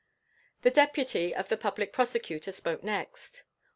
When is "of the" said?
1.35-1.57